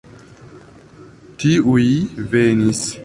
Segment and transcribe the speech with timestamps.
[1.43, 1.85] Tiuj
[2.33, 2.83] venis.